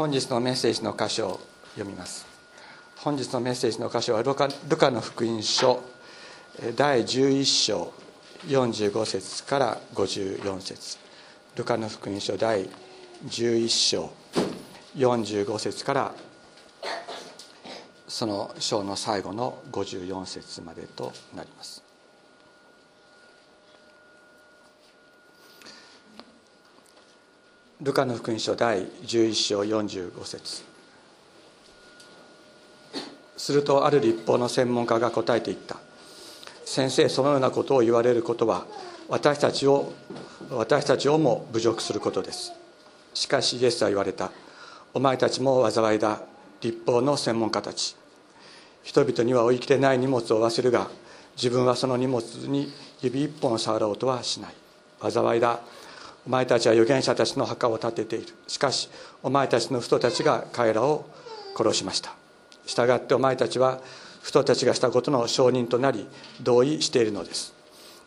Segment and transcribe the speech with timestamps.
[0.00, 1.40] 本日のメッセージの箇所を
[1.74, 2.24] 読みます。
[2.96, 5.82] 本日のメッセージの箇所はルカルカの福音書
[6.74, 7.92] 第11章
[8.46, 10.96] 45節から54節。
[11.54, 12.66] ルカの福音書第
[13.26, 14.10] 11章
[14.96, 16.14] 45節から
[18.08, 21.89] その章の最後の54節までとなります。
[27.82, 30.64] ルカの福音書第11章45節。
[33.38, 35.78] するとある立法の専門家が答えていった。
[36.66, 38.66] 先生そのようなことを言われることは
[39.08, 39.94] 私たちを
[40.50, 42.52] 私たちをも侮辱することです。
[43.14, 44.30] しかしイエスは言われた。
[44.92, 46.20] お前たちも災いだ。
[46.60, 47.96] 立法の専門家たち。
[48.82, 50.90] 人々には追い切れない荷物を負わせるが
[51.34, 54.54] 自分はその荷物に指一本触ろうとはしない。
[55.10, 55.60] 災いだ。
[56.30, 58.28] お前たちは預言者たちの墓を建てている。
[58.46, 58.88] しかし
[59.20, 61.04] お前たちの人たちが彼らを
[61.56, 62.14] 殺しました。
[62.66, 63.80] したがってお前たちは
[64.22, 66.06] 人たちがしたことの証人となり
[66.40, 67.52] 同意しているのです。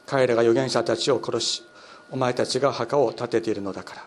[0.05, 1.63] 彼らが預言者たちを殺し
[2.11, 4.05] お前たちが墓を建てているのだから。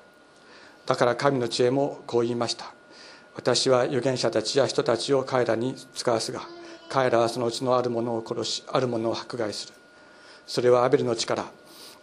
[0.87, 2.73] だから神の知恵もこう言いました。
[3.35, 6.41] 私は預言者たちや人たちを彼らに使わすが
[6.89, 9.75] 彼らはそのうちのあるものを殺しあるものを迫害する。
[10.47, 11.45] それはアベルの力。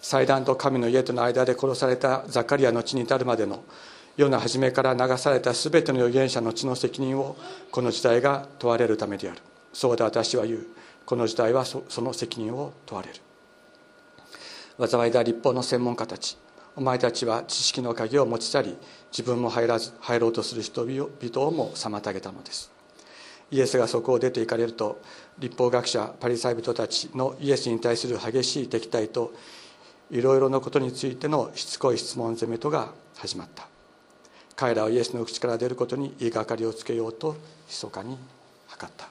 [0.04, 3.64] 祭壇と神の家との間で殺されたザカリアの地に至るまでの
[4.18, 7.38] 世の初めから流された全ての預言者の血の責任を
[7.72, 9.40] この時代が問われるためである。
[9.72, 10.68] そうだ私は言う
[11.06, 16.38] この時代はその責任を問われる災いだ立法の専門家たち
[16.76, 18.78] お前たちは知識の鍵を持ち去り
[19.10, 22.72] 自分も入らず入ろうとする人々をも妨げたのです。
[23.52, 25.00] イエスがそこを出て行かれると
[25.40, 29.32] 立法学者パリサイ人たちのイエスに対する激しい敵対と
[30.14, 33.68] いろいろなことについてのしつこい質問攻めとが始まった。
[34.56, 37.36] 彼らはイエスの口から出ることに言いがかりをつけようと
[37.68, 38.16] 密かに
[38.70, 39.10] 図った。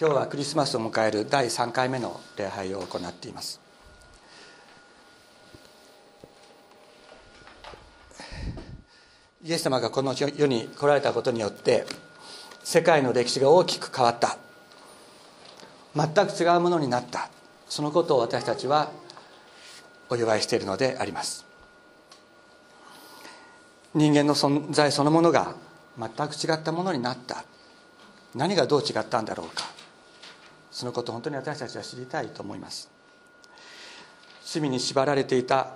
[0.00, 3.60] 今日はクリスマスを迎える第3回目の礼拝を行っています。
[9.44, 11.84] イエス様がこの世に来られたことによって
[12.64, 14.38] 世界の歴史が大きく変わった。
[15.98, 17.28] 全く違うものになった。
[17.68, 18.92] そのことを私たちは
[20.08, 21.44] お祝いしているのであります。
[23.94, 25.54] 人間の存在そのものが
[25.98, 27.44] 全く違ったものになった。
[28.36, 29.64] 何がどう違ったんだろうか。
[30.70, 32.88] そのことを本当に私たちは知りたいと思います。
[34.44, 35.70] 罪に縛られていた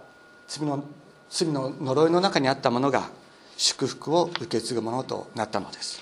[0.46, 0.84] 罪の
[1.28, 3.08] 罪の呪いの中にあったものが
[3.56, 6.00] 祝福を受け継ぐものとなったのです。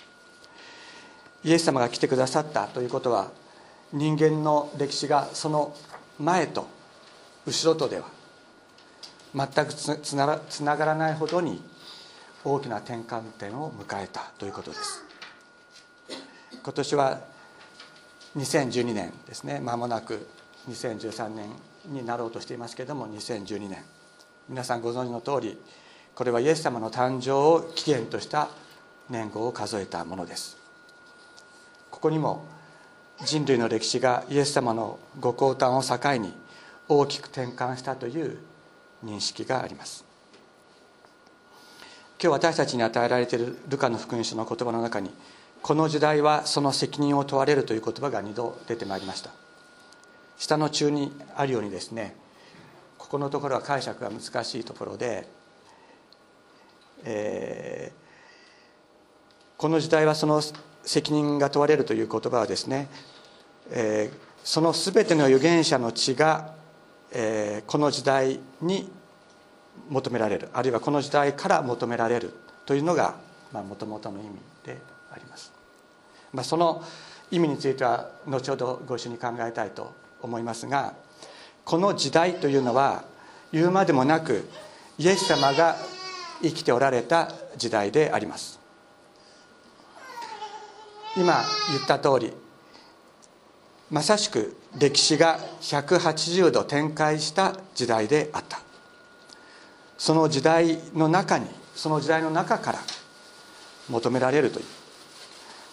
[1.43, 3.31] イエス様が来てくださったということは
[3.93, 5.75] 人間の歴史がその
[6.19, 6.67] 前と
[7.47, 8.05] 後ろとでは
[9.35, 10.27] 全くつな
[10.77, 11.63] がらないほどに
[12.45, 15.05] 大きな転換点を迎えたということです。
[16.63, 17.21] 今年は
[18.37, 19.61] 2012年ですね。
[19.61, 20.27] 間もなく
[20.69, 21.51] 2013年
[21.87, 23.85] になろうとしていますけれども2012年。
[24.49, 25.59] 皆さんご存知の通り
[26.15, 28.49] これはイエス様の誕生を起源とした
[29.09, 30.57] 年号を数えたものです。
[31.91, 32.45] ここにも
[33.25, 36.33] 人類の歴史がイエス様のご降誕を境に
[36.89, 38.39] 大きく転換したという
[39.05, 40.05] 認識があります。
[42.23, 45.11] 今日私たちに与えられているルカの福音書の言葉の中に
[45.63, 49.31] この時代はその責任を問われるという言葉が2度出てまいりました。
[50.39, 52.17] 下の中にあるようにですね
[52.97, 55.29] ここのところは解釈が難しいところで、
[57.05, 60.41] えー、この時代はその
[60.85, 62.89] 責任が問われるという言葉はですね、
[63.71, 66.55] えー、その全ての預言者の血が、
[67.13, 68.91] えー、この時代に
[69.89, 70.49] 求められる。
[70.53, 72.33] あるいはこの時代から求められる
[72.67, 73.15] というのが
[73.53, 74.31] もともとの意味
[74.65, 74.79] で
[75.11, 75.53] あります、
[76.33, 76.85] まあ、その
[77.31, 79.93] 意味については後ほどご一緒に考えたいと
[80.23, 80.95] 思いますが
[81.65, 83.05] この時代というのは
[83.53, 84.49] 言うまでもなく
[84.99, 85.77] イエス様が
[86.43, 88.61] 生きておられた時代であります。
[91.17, 92.33] 今言った通り
[93.91, 98.61] まさしく歴史が180度展開した時代であった。
[99.99, 102.79] その時代の中にその時代の中から
[103.89, 104.67] 求められるという。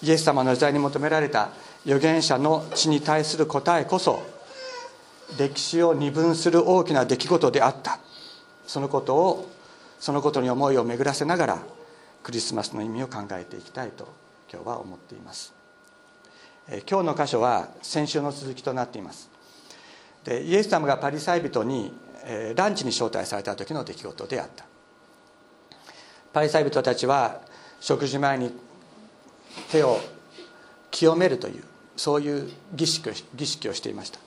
[0.04, 1.50] イエス様の時代に求められた
[1.86, 4.22] 預言者の地に対する答えこそ
[5.38, 8.00] 歴史を二分する大きな出来事であった。
[8.66, 9.50] そのことを
[10.00, 11.60] そのことに思いを巡らせながら
[12.24, 14.08] クリスマスの意味を考えていきたいと
[14.52, 15.57] 今日は思っています。
[16.70, 19.30] 今日の箇所は先週の続きとなっています。
[20.26, 21.94] でイエス様がパリサイ人に、
[22.56, 24.66] ランチに招待された時の出来事であった。
[26.34, 27.40] パリサイ人たちは
[27.80, 28.52] 食事前に
[29.72, 30.00] 手を
[30.92, 31.64] 清めるという
[31.96, 34.20] そういう儀式儀式をしていました。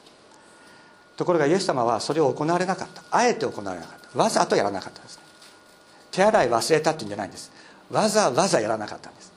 [1.19, 3.03] ところがイエス様はそれを行われなかった。
[3.11, 4.19] あえて行われなかった。
[4.19, 5.21] わざとやらなかったんです
[6.11, 7.53] 手洗い忘れたっていうんじゃないんです。
[7.91, 9.30] わざわざやらなかったんです。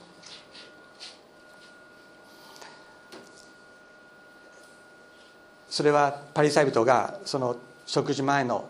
[5.74, 7.56] それはパリサイ人がその
[7.88, 8.70] 食事前の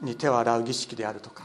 [0.00, 1.44] に手を洗う儀式であるとか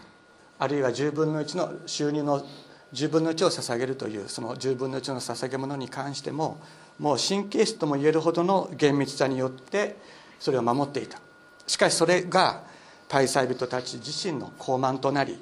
[0.58, 2.44] あるいは10分の1の収入の
[2.92, 6.60] 10分の1を捧げるというその10分の1の捧げ物に関しても
[6.98, 9.96] もう神経質とも言えるほどの厳密さによって
[10.40, 11.20] それを守っていた。
[11.68, 12.64] しかしそれが
[13.08, 15.40] 大祭人たち自身の傲慢となり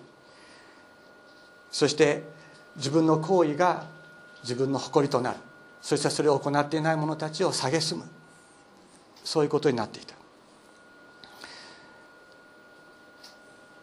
[1.72, 2.24] そして
[2.76, 3.86] 自分の行為が
[4.44, 5.38] 自分の誇りとなる。
[5.82, 8.17] そしてそれを行っていない者たちを蔑む。
[9.28, 10.16] そういうことになっていた。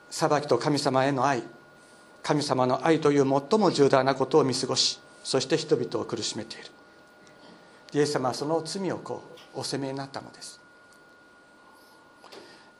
[0.08, 1.42] 裁きと神様への愛
[2.22, 6.64] 神様の愛という最も重大なことを見過ごしそして人々を苦しめている。
[7.92, 9.22] イエス様はその罪をこ
[9.54, 10.62] うお責めになったのです。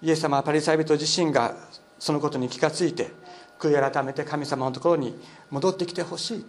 [0.01, 1.55] イエス様はパリサイ人自身が
[1.99, 3.13] そのことに気がついて
[3.59, 5.15] 悔い改めて神様のところに
[5.51, 6.47] 戻ってきてほしい。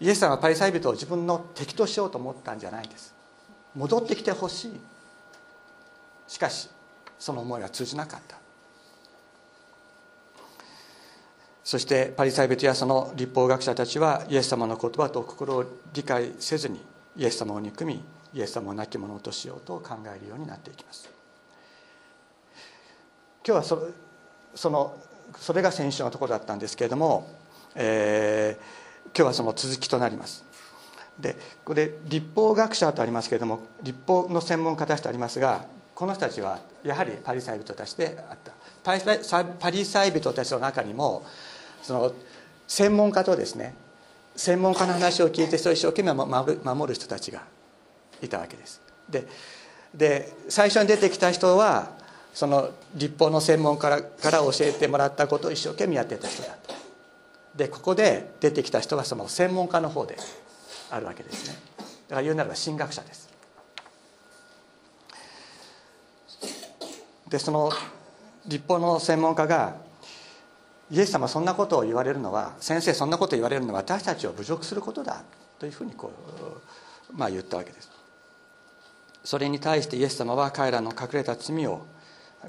[0.00, 3.17] イエス様はパリサイ人を自分の敵としようと思ったんじゃないです。
[3.78, 4.70] 戻ってきてほしい。
[6.26, 6.68] しかし
[7.18, 8.36] その思いは通じなかった。
[11.62, 16.80] そしてパリサイ人やその立法学者たちはイエス様の言葉と心を理解せずに
[17.16, 18.02] イエス様を憎み
[18.34, 21.08] イエス様を亡き者としようと考えるようになっていきます。
[23.46, 23.88] 今日はそ
[24.54, 24.96] その
[25.36, 27.28] それが先週のところだったんですけれども、
[27.74, 30.47] えー、今日はその続きとなります。
[31.18, 38.52] でこれ立法学者とありますけれども立法の専門家たちとありますがこの人たちはやはりパリサイ人たちであった。
[38.84, 38.94] パ
[39.70, 41.26] リサイ人たちの中にも
[41.82, 42.12] その
[42.66, 43.74] 専門家とですね
[44.36, 47.42] 専門家の話を聞いてそれを一生懸命守る人たちが
[48.22, 48.80] いたわけです。
[49.10, 49.26] で
[49.92, 51.90] で最初に出てきた人は
[52.32, 56.74] その立法の専門家から教えてもらったことを一生懸命やってた人だった。
[57.56, 60.16] でここで出てきた人はその専門家の方で
[60.90, 61.56] あるわけですね。
[62.08, 63.28] だから言うならば神学者です。
[67.28, 67.70] でその
[68.46, 69.76] 立法の専門家が
[70.90, 75.22] イエス様そんなことを言われるのは先生そんなことを言われるのは私たちを侮辱することだ
[75.58, 76.10] というふうにこ
[77.12, 77.90] う、まあ、言ったわけです。
[79.24, 81.84] それに対してイエス様は彼らの隠れた罪を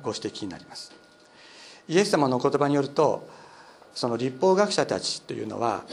[0.01, 0.93] ご指摘になります。
[1.89, 3.27] イエス様の言葉によると
[3.93, 5.83] その立法学者たちというのは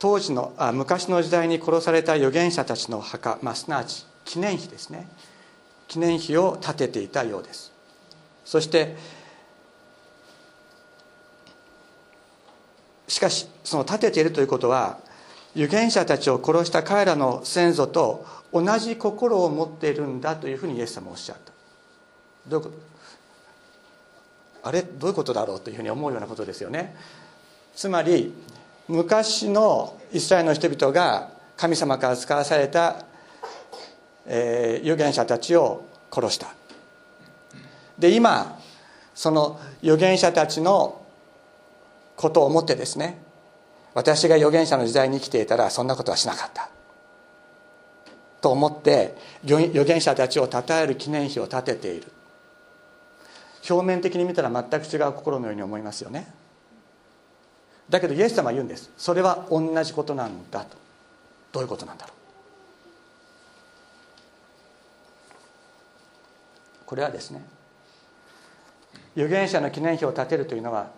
[0.00, 5.06] 当時のあ昔の時代に殺された預言者たちの墓、まあ、すなわち記念碑ですね。
[5.86, 7.70] 記念碑を建てていたようです。
[8.44, 8.96] そして
[13.08, 14.98] しかしその立てているということは
[15.54, 21.52] 預言者たちを殺した彼らの先祖と同じ心を持っているんだというふうにイエス様はおっしゃった。
[22.48, 22.70] どういうこ
[24.62, 24.68] と？
[24.68, 24.82] あれ？
[24.82, 26.96] どういうことだろうというふうに思うようなことですよね。
[27.74, 28.32] つまり
[28.90, 33.04] 昔のイスラエルの人々が神様から使わされた、
[34.26, 36.48] えー、預言者たちを殺した。
[37.98, 38.58] で今
[39.14, 41.04] その預言者たちの
[42.16, 43.18] ことを思ってですね
[43.94, 46.68] 私が預言者の時代に生きていたらそんなことはしなかった。
[48.40, 52.08] と思って預言者たちを称える記念碑を建てている。
[53.68, 56.39] 表面的に見たら全く違う心のように思いますよね。
[57.90, 58.90] だけどイエス様は言うんです。
[58.96, 60.76] それは同じことなんだと。
[61.52, 62.16] どういうことなんだろう。
[66.86, 67.42] これはですね
[69.14, 70.90] 預言者の記念碑を建てるというのは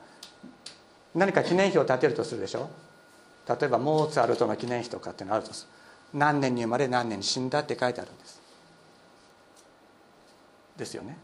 [1.15, 2.71] 何か記念碑を建てるとするでしょ
[3.47, 5.67] 例えばモーツァルトの記念碑とかっていうのがあるとす
[6.13, 6.19] る。
[6.19, 8.41] 何年に生まれ何年に死んだって書いてあるんです。
[10.77, 11.17] ですよね。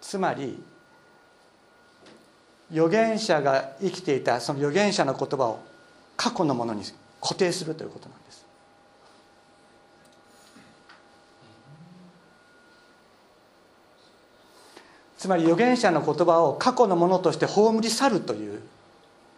[0.00, 0.62] つまり
[2.74, 5.62] 預言者が生きていたその預言者の言葉を
[6.16, 6.82] 過去のものに
[7.20, 8.44] 固定するということなんです。
[15.16, 18.60] つまり預言者の言葉を過去のものとして葬り去るという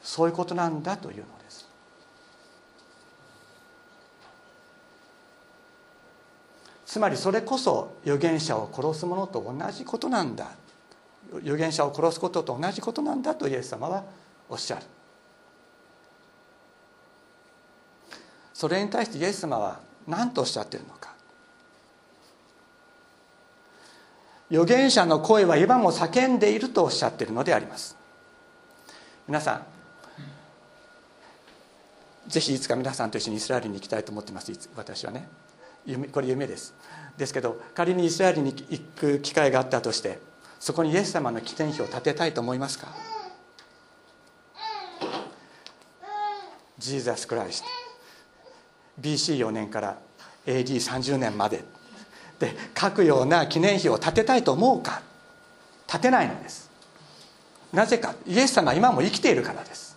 [0.03, 1.69] そういうことなんだというのです。
[6.87, 10.49] つまりそれこそ預言者を殺すものと同じことなんだ。
[11.35, 14.05] 預言者を殺すことと同じことなんだとイエス様は
[14.49, 14.83] おっしゃる。
[18.55, 21.15] それに対してイエス様は何とおっしゃっているのか。
[24.51, 27.97] 預言者の声は今も叫んでいるとおっしゃっているのであります。
[29.27, 29.67] 皆さん
[32.29, 34.53] ぜひいつか皆さんと一緒にイスラエルに行きたいと思ってます。
[34.77, 35.29] 私はね。
[36.13, 36.75] これ夢です。
[37.17, 40.19] ですけど仮にイスラエルに行く機会があったとして
[40.59, 42.89] そこにイエス様の起点碑を建てたいと思いますか？
[46.79, 47.69] ジーザス・クライスト
[49.01, 49.99] BC4 年から
[50.47, 51.65] AD30 年まで。
[52.39, 55.01] で書くような記念碑を建てたいと思うか？
[55.87, 56.71] 建てないのです。
[57.73, 58.15] なぜか？
[58.27, 59.97] イエス様は今も生きているからです。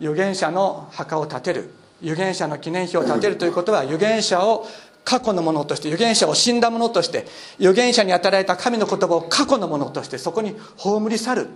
[0.00, 1.70] 預言者の墓を建てる
[2.02, 4.66] 預言者の記念碑を建てるということは預言者を
[5.04, 7.26] 過去のものとして預言者を死んだものとして
[7.58, 11.48] 預言者に与えられた神の言葉を過去のものとしてそこに葬り去る。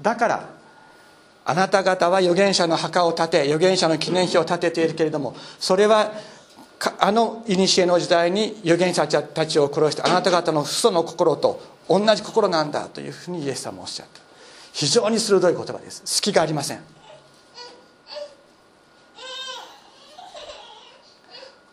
[0.00, 0.48] だから
[1.44, 6.12] あなた方は預言者の墓を建て預言者の記念碑を建てているけれどもそれは
[6.98, 10.06] あの古の時代に預言者たちを殺した。
[10.06, 14.20] あなた方の父祖の心と同じ心なんだというふうにイエス様おっしゃった。
[14.72, 16.02] 非常に鋭い言葉です。
[16.04, 16.91] 隙がありません。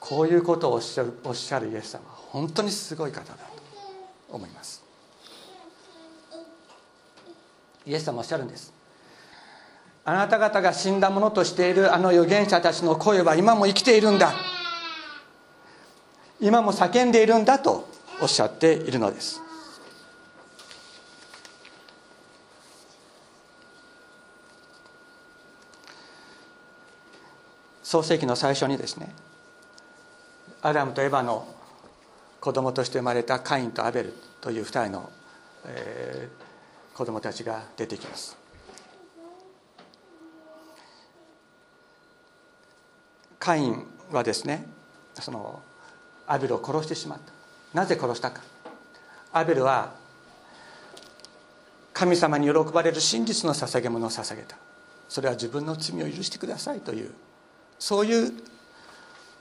[0.09, 3.43] こういうことをおっしゃるおっしゃるイエス様は本当にすごい方だと
[4.31, 4.83] 思います。
[7.85, 8.73] イエス様おっしゃるんです。
[10.03, 14.33] あなた方が死んだものとしているあの預言者たちの声は今も生きているんだ。
[16.41, 17.87] 今も叫んでいるんだと
[18.19, 19.41] おっしゃっているのです。
[27.83, 29.13] 創世紀の最初にですね
[30.61, 31.47] アダムとエバの
[32.41, 35.09] 子供として生まれたカインとアベルという二人の、
[35.65, 38.37] えー、子供たちが出てきます。
[43.39, 44.65] カインはですね
[45.13, 45.61] その
[46.27, 47.33] アベルを殺してしまった。
[47.73, 48.41] なぜ殺したか。
[49.31, 49.93] アベルは
[51.93, 54.57] 神様に喜ばれる真実の捧げ物を捧げた。
[55.07, 57.11] それは自分の罪を許してくださいという
[57.79, 58.31] そういう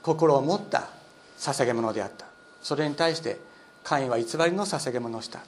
[0.01, 0.89] 心を持った
[1.39, 2.25] 捧げ物であった。
[2.61, 3.39] それに対して
[3.83, 5.39] カインは偽りの捧げ物をした。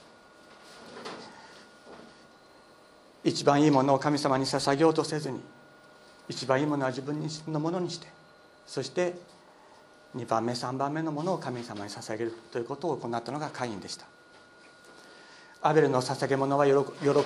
[3.24, 5.40] 一番いいものを神様に捧げようとせずに
[6.28, 8.08] 一番いいものは自分のものにして
[8.66, 9.14] そして
[10.16, 14.06] 2番目3番目のものを神様に捧げるということを行ったのがカインでした。
[15.60, 16.74] アベルの捧げ物は喜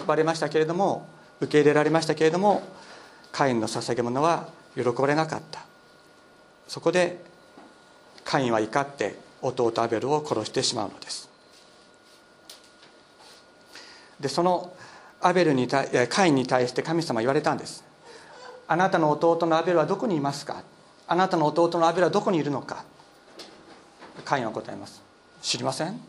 [0.07, 1.09] ばれましたけれども
[1.41, 2.63] 受け入れられましたけれども
[3.33, 5.65] カインの捧げ物は喜ばれなかった。
[6.69, 7.25] そこで
[8.27, 11.31] カインは怒って弟アベルを殺してしまうのです。
[14.21, 14.75] でその
[15.21, 17.85] アベルにカインに対して神様言われたんです。
[18.67, 20.63] あなたの弟のアベルはどこにいますか？
[21.07, 22.85] あなたの弟のアベルはどこにいるのか？
[24.25, 25.03] カインは答えます。
[25.41, 26.01] 知りません。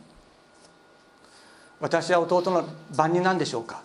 [1.79, 3.83] 私は弟の番人なんでしょうか？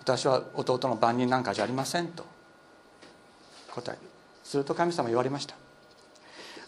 [0.00, 2.24] 私は弟の番人なんかじゃありませんと
[3.74, 3.98] 答え
[4.44, 5.56] すると神様言われました。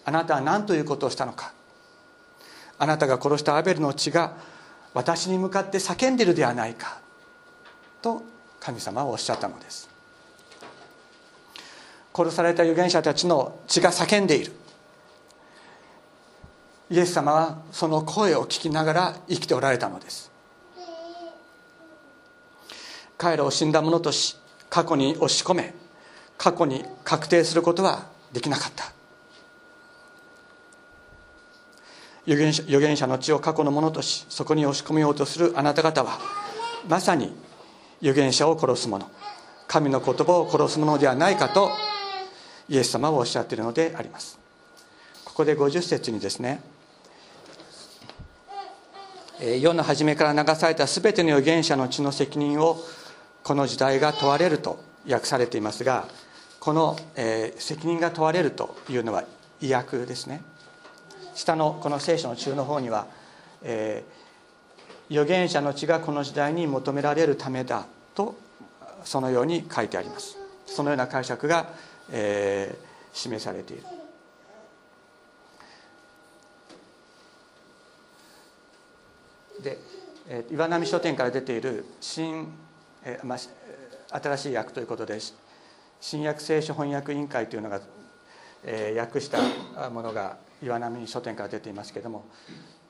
[0.05, 1.53] あなたは何ということをしたのか。
[2.79, 4.37] あなたが殺したアベルの血が
[4.93, 6.99] 私に向かって叫んでるではないか。
[8.03, 8.23] と
[8.61, 9.89] 神様はおっしゃったのです。
[12.15, 14.53] 殺された預言者たちの血が叫んでいる。
[16.91, 20.31] イエス様はその声を聞きながら生きておられたのです。
[23.17, 24.37] 彼らを死んだ者とし
[24.69, 25.75] 過去に押し込め
[26.37, 28.93] 過去に確定することはできなかった。
[32.27, 36.19] 預言者預言者の血を過去のものとしそこに押し込めようとするあなた方は
[36.89, 37.35] まさに
[38.01, 39.11] 預言者を殺す者
[39.69, 41.71] 神の言葉を殺す者ではないかと
[42.69, 44.39] イエス様はおっしゃっているのであります。
[45.25, 46.61] ここで50節にですね
[49.41, 52.79] 世の初めから流された全ての預言者の血の責任を
[53.43, 54.79] この時代が問われると
[55.11, 56.07] 訳されていますが
[56.61, 59.25] この、えー、責任が問われるというのは
[59.61, 60.41] 意訳ですね。
[61.35, 63.07] 下のこの聖書の中の方には、
[63.63, 68.37] えー、預言者の血がこの時代に求められるためだと
[69.05, 70.39] そのように書いてあります。
[70.67, 71.71] そのような解釈が、
[72.11, 73.83] えー、示されている。
[79.63, 79.79] で、
[80.29, 82.53] えー、岩波書店から出ている新、
[83.05, 85.19] えーまあ、新しい訳ということで
[86.01, 87.81] 新約聖書翻訳委員会というのが、
[88.65, 92.25] えー、訳したものが岩波書店から出ていますけれども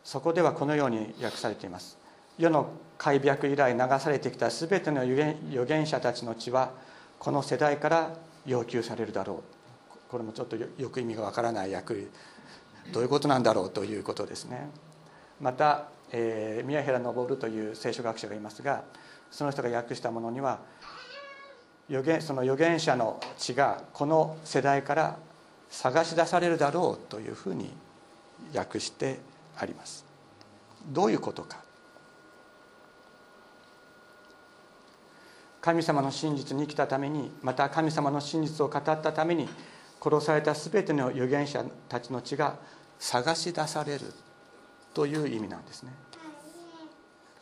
[0.02, 1.98] そこではこのように訳されています。
[2.36, 6.72] 世の開闢以来流されてきた全ての預言預言者たちの血は
[7.18, 9.42] この世代から要求されるだろ
[9.88, 9.98] う。
[10.10, 12.08] これもちょっとよく意味がわからない訳。
[12.92, 14.68] どういうことなんだろうということですね。
[15.40, 18.84] また、えー、宮平昇という聖書学者がいますが
[19.30, 20.60] その人が訳したものには
[21.88, 25.18] 預言その預言者の血がこの世代から
[25.74, 27.72] 探し出されるだろうというふうに
[28.54, 29.18] 訳して
[29.56, 30.04] あります。
[30.86, 31.58] どういうことか。
[35.60, 39.48] 神様の真実に生きたためにまた神様の真実を語ったために
[40.00, 42.56] 殺された全ての預言者たちの血が
[42.98, 44.12] 探し出される
[44.92, 45.92] という意味なんですね。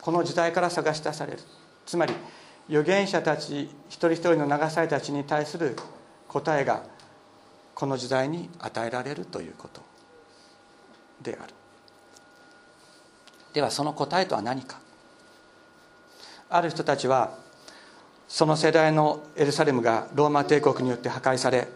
[0.01, 1.39] この時代から探し出される。
[1.85, 2.15] つまり
[2.67, 5.75] 預言者たち一人一人の流されたちに対する
[6.27, 6.92] 答えが
[7.75, 9.81] この時代に与えられるということ。
[11.21, 11.53] である。
[13.53, 14.79] ではその答えとは何か。
[16.49, 17.37] ある人たちは
[18.27, 21.67] その世代のエルサレムがローマ帝国によって破壊され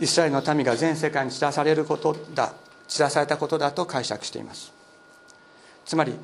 [0.00, 2.52] イスラエルの民が全世界に散らされることだ
[2.86, 4.72] 散らされたことだと解釈しています。
[5.84, 6.14] つまり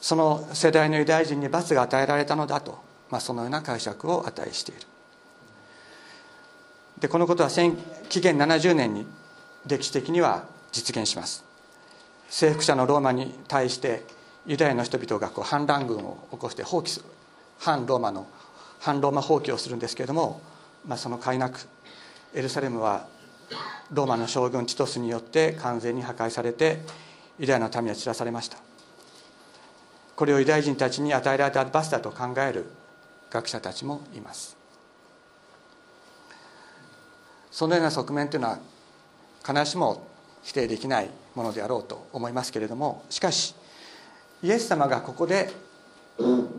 [0.00, 2.78] その世代のユダヤ人に罰が与えられたのだと、
[3.10, 4.80] まあ、そのような解釈を与えしている。
[6.98, 9.06] でこのことは紀元70年に
[9.66, 11.44] 歴史的には実現します。
[12.28, 14.02] 征服者のローマに対して
[14.46, 17.06] ユダヤの人々がこう反乱軍を起こして放棄する。
[17.58, 18.26] 反ローマの
[18.80, 20.40] 反ローマ放棄をするんですけれども、
[20.86, 21.66] まあ、その甲斐なく
[22.34, 23.06] エルサレムは
[23.92, 26.80] ローマの将軍チトスによって完全に破壊されて
[27.38, 28.58] ユダヤの民は散らされました。
[30.16, 32.64] これをユダヤ人たちに与えられた罰だと考える
[33.30, 34.55] 学者たちもいます。
[37.56, 38.58] そのような側面というのは
[39.42, 40.06] 必ずしも
[40.42, 43.54] 否定できないものであろうと思いますけれどもしかし
[44.42, 45.50] イエス様がここで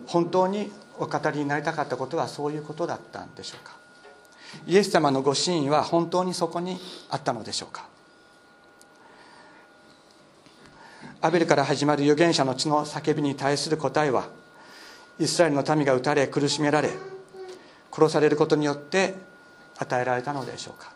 [0.08, 3.76] 本当にお語りになりたかったことはそういうことだったんでしょうか？
[4.66, 6.80] イエス様のご真意は本当にそこに
[7.12, 7.86] あったのでしょうか？
[11.22, 14.30] アベルから始まる預言者の血の叫びに対する答えは
[15.20, 16.90] イスラエルの民が撃たれ苦しめられ
[17.92, 19.37] 殺されることによって
[19.80, 20.94] 与えられたのでしょうか。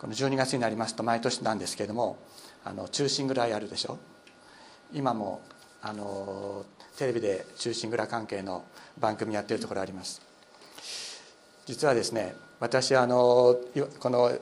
[0.00, 2.16] この12月になりますと毎年なんですけれども
[2.64, 3.98] あの中心ぐらいあるでしょ
[4.94, 5.42] 今も
[5.82, 6.64] あの
[6.96, 8.64] テレビで中心蔵関係の
[8.98, 10.22] 番組やってるところあります。
[11.66, 13.56] 実はですね私あの
[13.98, 14.32] この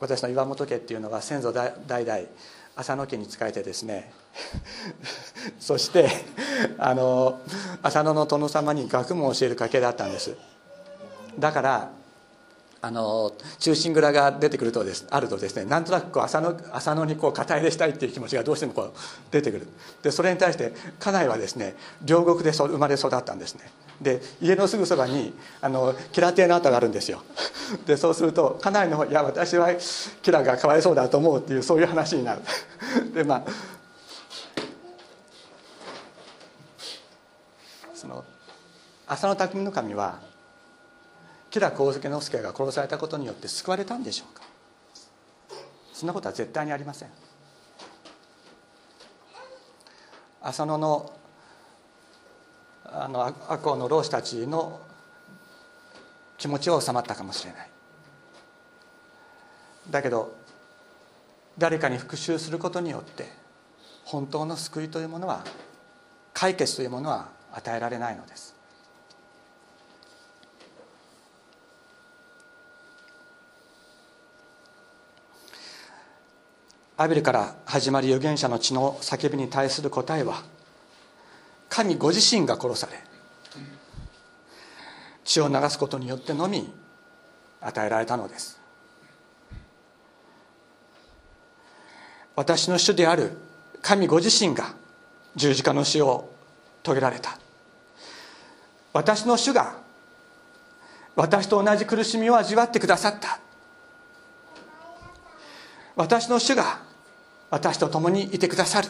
[0.00, 2.18] 私の岩本家っていうのは先祖代々
[2.76, 4.12] 浅野家に仕えてですね
[5.60, 6.10] そして
[6.78, 7.40] あの
[7.82, 10.36] 浅野の殿様に学問を教える家系だったんです。
[11.38, 11.90] だから
[12.84, 18.92] あの中心蔵が出てくるとですあるとですねなんとなくこう浅野浅野にこう肩入れしたいっていう気持ちがどうしてもこう
[19.30, 19.66] 出てくる。
[20.02, 23.70] でそれに対して家内はですね両国で生まれ育ったんですね。
[24.02, 27.22] で家のすぐそばにあのキラ亭の跡があるんですよ。
[27.86, 29.70] でそうすると家内の方いや私は
[30.20, 32.42] キラがかわいそうだと思うっていうそういう話になる。
[33.14, 33.44] でまあ
[37.94, 38.22] その
[39.06, 40.33] 浅野匠の神は
[41.54, 44.42] 吉良上野介が殺されたことによって救われたんでしょうか？
[45.92, 47.10] そんなことは絶対にありません。
[50.42, 51.12] 浅野の
[52.84, 54.80] あの赤穂の老子たちの
[56.38, 57.70] 気持ちは収まったかもしれない。
[59.90, 60.34] だけど
[61.56, 63.28] 誰かに復讐することによって
[64.04, 65.44] 本当の救いというものは
[66.32, 68.53] 解決というものは与えられないのです。
[76.96, 80.42] アベルから始まり預言者の血の叫びに対する答えは
[81.68, 82.92] 神ご自身が殺され
[85.24, 86.72] 血を流すことによってのみ
[87.60, 88.60] 与えられたのです。
[92.36, 93.32] 私の主である
[93.80, 94.74] 神ご自身が
[95.34, 96.28] 十字架の死を
[96.82, 97.38] 遂げられた。
[98.92, 99.78] 私の主が
[101.16, 103.40] 私と同じ苦しみを味わってくださった。
[105.96, 106.83] 私の主が
[107.54, 108.88] 私と共にいてくださる。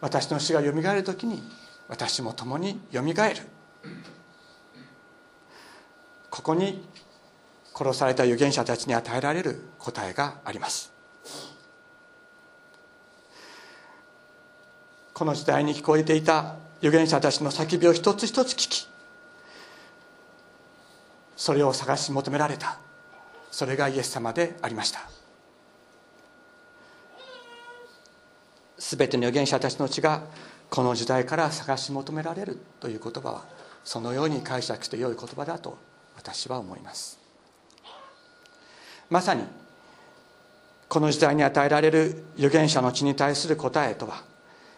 [0.00, 1.44] 私の死がよみがえる時に
[1.86, 3.42] 私も共によみがえる。
[6.28, 6.84] ここに
[7.72, 10.92] 殺された預言者たちに与えられる答えがあります。
[15.14, 18.88] この時代に聞こえていた預言者たちの叫びを一つ一つ聞き
[21.36, 22.80] それを探し求められた。
[23.52, 25.19] それがイエス様でありました。
[28.80, 30.22] 全ての預言者たちの血が
[30.70, 33.44] この時代から探し求められるという言葉は
[33.84, 35.76] そのように解釈して良い言葉だと
[36.16, 37.18] 私は思います。
[39.10, 39.42] まさに
[40.88, 44.22] この時代に与えられる預言者の地に対する答えとは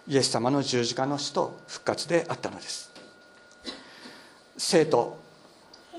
[0.08, 2.90] イエス様の十字架の死と復活であったのです。
[4.58, 5.20] 生徒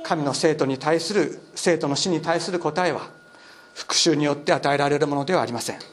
[0.03, 3.09] 神の生徒に対する生徒の死に対する答えは
[3.73, 5.92] 復讐によって与えられるものではありません。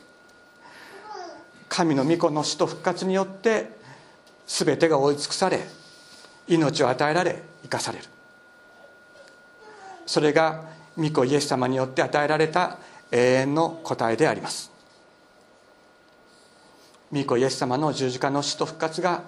[1.70, 3.70] 神の御子の死と復活によって
[4.46, 5.60] 全てが追い尽くされ
[6.48, 8.04] 命を与えられ生かされる。
[10.04, 10.64] それが
[10.98, 12.78] 御子イエス様によって与えられた
[13.12, 14.72] 永遠の答えであります。
[17.12, 19.22] 御子イエス様の十字架の死と復活が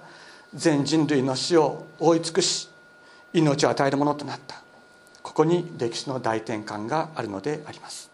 [0.53, 2.69] 全人類の死を覆い尽くし
[3.31, 4.61] 命を与えるものとなった。
[5.21, 8.12] ここに歴史の大転換があるのであります。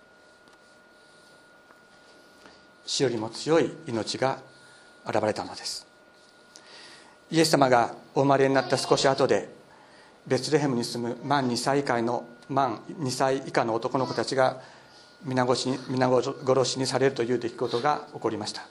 [2.90, 4.40] 死よりも強い命が
[5.06, 5.86] 現れたのです。
[7.30, 9.48] イエス様がお生まれになった少し後で
[10.26, 14.60] ベツレヘムに住む満2歳以下の満2歳以下の男の子たちが
[15.24, 18.68] 皆殺しに皆殺しにされるという出来事が起こりました。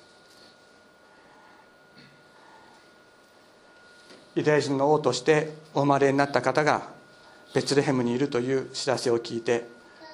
[4.34, 6.88] ユダヤ人の王としてお生まれになった方が
[7.54, 9.68] ベツレヘムにいるという知らせを聞いて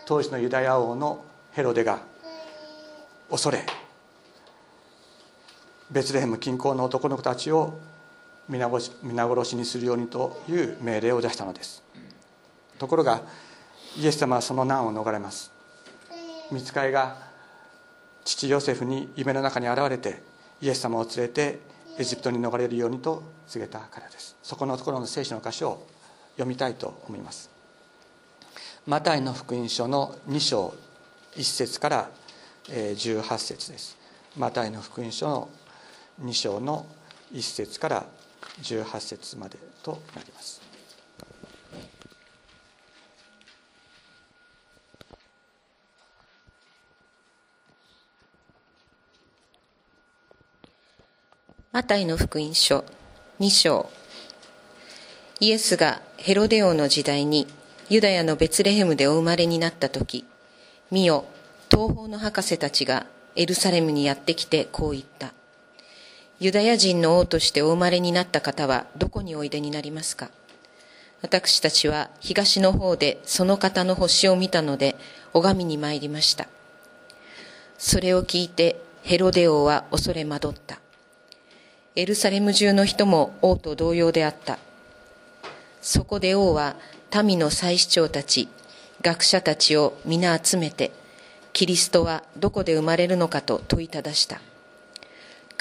[0.05, 2.01] 当時のユダヤ王のヘロデが
[3.31, 3.65] 恐れ
[5.95, 7.79] ベツレヘム近郊の男の子たちを
[8.49, 11.85] 皆殺しにするようにという命令を出したのです。
[12.81, 13.23] ところが
[13.97, 15.53] イエス様はその難を逃れます。
[16.51, 17.17] 見つかいが
[18.25, 20.21] 父ヨセフに夢の中に現れて
[20.61, 21.61] イエス様を連れて
[21.97, 24.37] エジプトに逃れるようにと告げたからです。
[24.43, 25.87] そこのところの聖書の箇所を
[26.33, 27.49] 読みたいと思います。
[28.85, 30.75] マタイの福音書の2章
[31.37, 32.11] 1節から
[32.67, 33.97] 18節です。
[34.37, 35.49] マタイの福音書の
[36.23, 36.87] 2章の
[37.33, 38.07] 1節から
[38.63, 40.61] 18節までとなります。
[51.73, 52.85] マタイの福音書
[53.41, 53.91] 2章。
[55.41, 57.49] イエスがヘロデ王の時代に
[57.91, 60.25] ユダヤのベツレヘムでお生まれになった時
[60.91, 61.25] 見よ
[61.69, 65.35] 東方の博士たちがエルサレムにやってきてこう言った。
[66.41, 70.31] ユダヤ人の王としてお生まれになった方はどこにおいでになりますか？
[71.23, 74.97] 私たちは東の方でその方の星を見たので
[75.33, 76.49] 拝みに参りました
[77.79, 80.79] それを聞いてヘロデ王は恐れ惑った
[81.97, 84.59] エルサレム中の人も王と同様であった。
[85.81, 86.75] そこで王は
[87.23, 88.49] 民の祭司長たち、
[89.01, 90.91] 学者たちを皆集めて、
[91.53, 94.41] キリストはどこで生まれるのかと問いただした。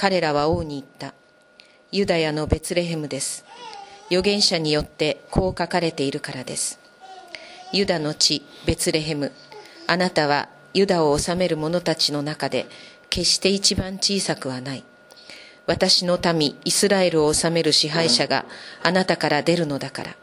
[0.04, 1.13] 彼らは王に言った。
[1.94, 3.46] ユダヤのベツレヘムです。
[4.08, 6.78] 預言者によってこう書かれているからです。
[7.72, 9.32] ユダの地、ベツレヘム。
[9.88, 12.66] あなたはユダを治める者たちの中で
[13.10, 14.84] 決して一番小さくはない。
[15.68, 18.44] 私の民イスラエルを治める支配者が
[18.84, 20.16] あなたから出るのだから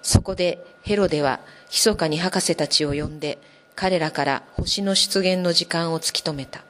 [0.00, 1.40] そこでヘロデは
[1.72, 3.38] 密かに博士たちを呼んで
[3.74, 6.62] 彼らから星の出現の時間を突き止めた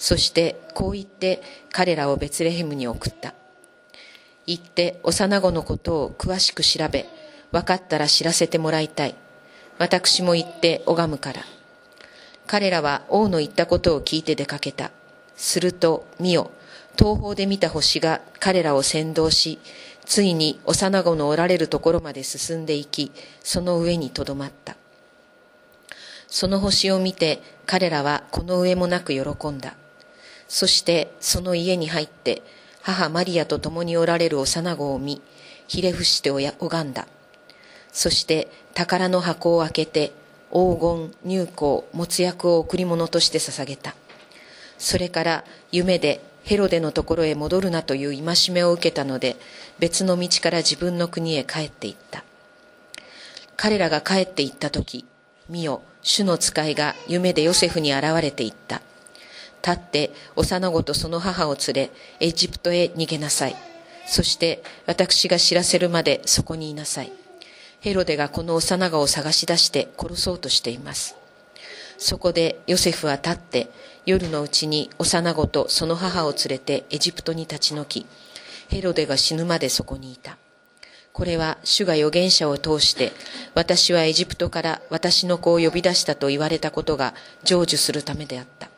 [0.00, 3.34] そしてこう言って彼らをベツレヘムに送った
[4.46, 7.06] 行って幼子のことを詳しく調べ
[7.52, 9.14] 分かったら知らせてもらいたい
[9.78, 11.42] 私も行って拝むから
[12.48, 14.90] 彼らは王の言ったことを聞いて出かけた
[15.36, 16.50] すると見よ
[17.00, 19.58] 東方で見た星が彼らを先導し、
[20.04, 23.10] ついに幼子のおられるところまで進んでいき、
[23.42, 24.76] その上にとどまった。
[26.26, 29.74] その星を見て彼らはこの上もなく喜んだ。
[30.50, 32.42] そしてその家に入って
[32.82, 35.22] 母マリアと共におられる幼子を見、
[35.68, 37.06] ひれ伏して拝んだ。
[37.92, 40.12] そして宝の箱を開けて
[40.50, 43.94] 黄金、入香、没薬を贈り物として捧げた。
[44.76, 49.36] それから夢でヘロデのところへ戻るなという戒めを受けたので
[49.78, 52.24] 別の道から自分の国へ帰っていった
[53.56, 55.04] 彼らが帰っていった時
[55.50, 58.80] 見よ主の使いが夢でヨセフに現れていった
[59.64, 63.56] 立って幼子とその母を連れエジプトへ逃げなさい
[64.06, 67.12] そして私が知らせるまでそこにいなさい
[67.80, 71.16] ヘロデがこの幼子を探し出して殺そうとしています
[71.98, 73.68] そこでヨセフは立って
[74.06, 78.06] 夜のうちに幼子とその母を連れてエジプトに立ち退き、
[78.68, 80.38] ヘロデが死ぬまでそこにいた。
[81.12, 83.12] これは主が預言者を通して、
[83.54, 88.70] 私はエジプトから私の子を呼び出したと言われたことが成就するためであった。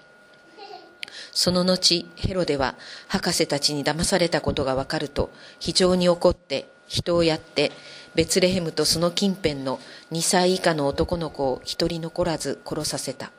[1.33, 2.77] その後、ヘロデは
[3.09, 7.73] 博士たちに騙されたことがわかると、非常に怒って人をやって、
[8.15, 9.81] ベツレヘムとその近辺の
[10.13, 13.33] 2歳以下の男の子を一人残らず殺させた。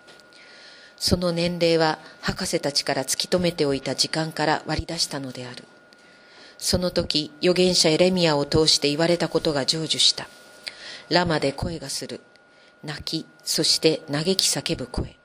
[0.97, 5.65] その年齢は博士たちから突き止めておいた時間から割り出したのである。
[6.57, 10.27] その時預言者エレミアを通して言われたことが成就した。
[11.09, 12.21] ラマで声がする。
[12.83, 15.17] 泣きそして嘆き叫ぶ声。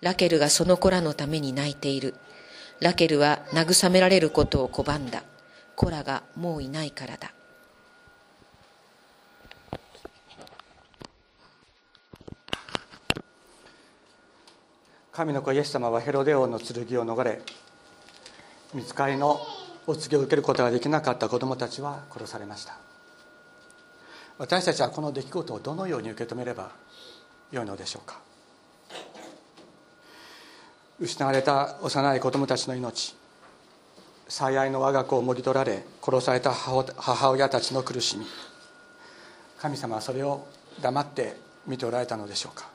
[0.00, 2.14] ラケルがその子らのために泣いている。
[2.80, 5.24] ラケルは慰められることを拒んだ。
[5.74, 7.32] 子らがもういないからだ。
[15.12, 17.40] 神の子イエス様はヘロデ王の剣を逃れ
[18.72, 19.40] 見つかりの
[19.88, 22.78] お告げを受けることができなかった子供たちは殺されました。
[24.38, 26.70] 私たちはこの出来事をどのように受け止めれば
[27.50, 28.27] よいのでしょうか。
[31.00, 33.14] 失われた幼い子供たちの命。
[34.28, 38.26] 最愛の我が子をもぎ取られ殺された母親たちの苦しみ。
[39.58, 40.46] 神様はそれを
[40.82, 42.68] 黙って見ておられたのでしょうか。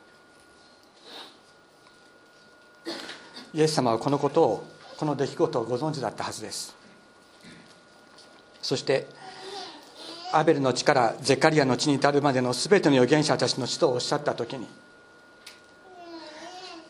[3.53, 6.75] イエス様はこのことをこの出来事をご存知だったはずです。
[8.61, 9.07] そして
[10.31, 14.65] アベルの地からゼカリアの地に至るまでの全ての預言者たちの地とおっしゃった時に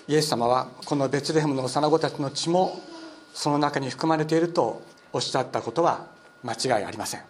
[0.07, 2.81] イエス様はこのベツレヘムの幼子たちの血も
[3.33, 4.81] その中に含まれていると
[5.13, 6.07] おっしゃったことは
[6.43, 7.21] 間違いありません。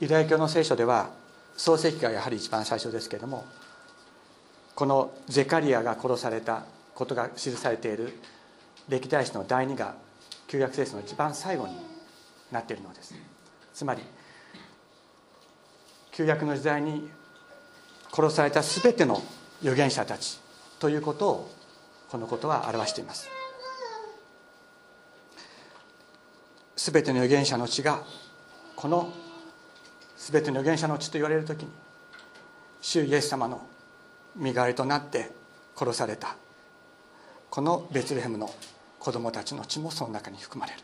[0.00, 1.10] ユダヤ教の聖書では
[1.56, 3.44] 創世記がやはり一番最初ですけれども
[4.74, 8.18] このゼカリアが殺されたことが記されている
[8.88, 9.94] 歴代史の第2が
[10.46, 11.74] 旧約聖書の一番最後に
[12.50, 13.14] なっているのです。
[13.74, 14.02] つまり
[16.12, 17.10] 旧約の時代に
[18.12, 19.22] 殺された全ての
[19.60, 20.40] 預言者たち
[20.78, 21.50] ということを
[22.08, 23.28] このことは表しています。
[26.76, 28.02] 全ての預言者の血が
[28.74, 29.12] この
[30.16, 31.68] 全ての預言者の血と言われる時に
[32.80, 33.60] 主イエス様の
[34.34, 35.30] 身代わりとなって
[35.76, 36.36] 殺された。
[37.50, 38.50] このベツレヘムの
[38.98, 40.80] 子供たちの血もその中に含まれる。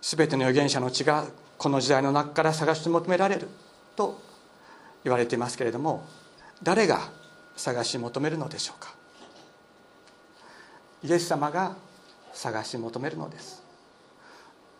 [0.00, 1.26] 全ての預言者の血が
[1.58, 3.48] この時代の中から探し求められる
[3.96, 4.20] と
[5.04, 6.06] 言われていますけれども
[6.62, 7.08] 誰が
[7.56, 8.94] 探し求めるのでしょうか？
[11.04, 11.76] イエス様が
[12.32, 13.62] 探し求めるのです。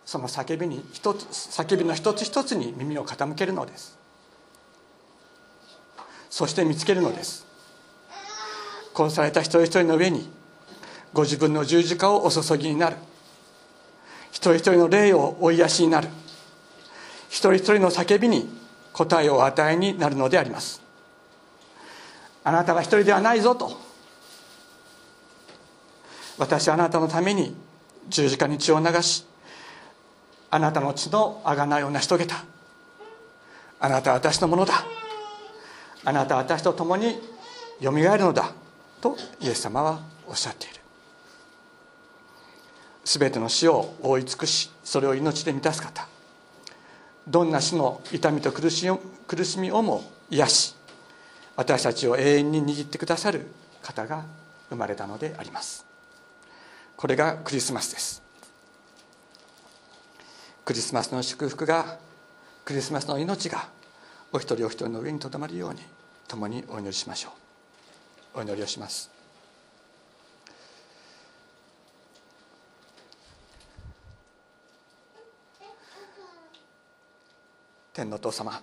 [0.05, 3.99] その叫びに一つ叫びの一つ一つに耳を傾けるのです。
[6.31, 7.47] そして見つけるのです。
[8.95, 10.29] 殺された一人一人の上に
[11.13, 12.97] ご自分の十字架をお注ぎになる。
[14.31, 16.09] 一人一人の霊をお癒しになる。
[17.29, 18.49] 一人一人の叫びに
[18.93, 20.83] 答えを与えになるのであります。
[22.45, 23.71] あなたは一人ではないぞと。
[26.39, 27.55] 私はあなたのために
[28.09, 29.27] 十字架に血を流し
[30.51, 32.45] あなたの血の贖いを成し遂げた。
[33.81, 34.85] あなたは私のものだ。
[36.05, 37.21] あなたは私と共に
[37.81, 38.53] よみがえるのだ。
[39.01, 40.81] とイエス様はおっしゃっている。
[43.05, 46.09] 全ての死を覆い尽くしそれを命で満たす方。
[47.29, 48.89] どんな死の痛みと苦し
[49.27, 50.75] 苦しみをも癒し
[51.57, 53.47] 私たちを永遠に握ってくださる
[53.83, 54.25] 方が
[54.71, 55.85] 生まれたのであります。
[56.97, 58.23] これがクリスマスです。
[60.65, 61.99] クリスマスの祝福が
[62.65, 63.69] クリスマスの命が
[64.33, 65.81] お一人お一人の上にとどまるように
[66.29, 67.31] 共にお祈りしましょ
[68.35, 68.39] う。
[68.41, 69.18] お祈りをします。
[77.99, 78.63] 天の父様。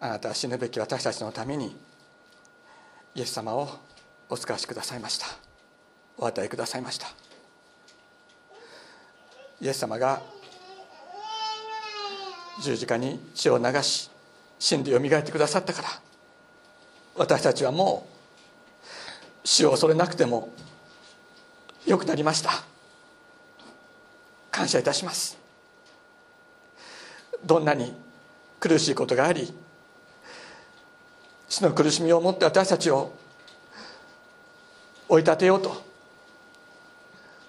[0.00, 1.76] あなたは死ぬべき私たちのために
[3.14, 3.68] イエス様を
[4.30, 5.26] お使わしくださいました。
[6.16, 7.08] お与えくださいました。
[9.60, 10.22] イエス様が
[12.62, 14.10] 十字架に血を流し
[14.58, 15.88] 死んでよみがえってくださったから
[17.16, 18.06] 私たちはも
[19.44, 20.48] う死を恐れなくても
[21.86, 22.50] よくなりました。
[24.50, 25.41] 感謝いたします。
[27.44, 27.94] どんなに
[28.60, 29.52] 苦しいことがあり
[31.48, 33.12] 死の苦しみを持って私たちを
[35.08, 35.82] 追い立てようと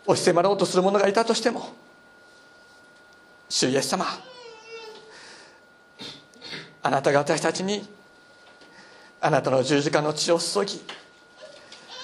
[0.06, 1.70] 押し迫ろうとする者がいたとしても
[3.48, 4.06] 主イエス様
[6.82, 7.88] あなたが私たちに
[9.22, 10.82] あなたの十字架の血を注ぎ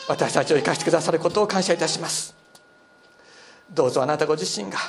[0.08, 2.34] 私たちを生かしてくださることを感謝いたします。
[3.72, 4.80] どうぞあなたご自身が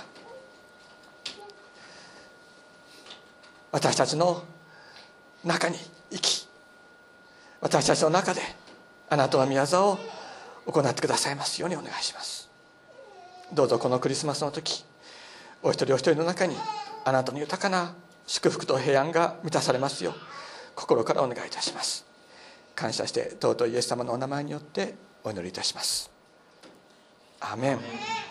[3.73, 4.43] 私たちの
[5.45, 5.77] 中に
[6.11, 6.49] 生き
[7.61, 8.41] 私たちの中で
[9.09, 9.99] あなたの宮沢を
[10.67, 12.49] 行ってくださいますようにお願いします。
[13.53, 14.85] どうぞこのクリスマスの時
[15.63, 16.57] お一人お一人の中に
[17.05, 17.95] あなたの豊かな
[18.27, 20.15] 祝福と平安が満たされますよう
[20.77, 22.07] 心からお願いいたします。
[22.75, 26.11] 感謝して尊いイエス様のお名前によってお祈りいたします。
[27.41, 28.30] アメン。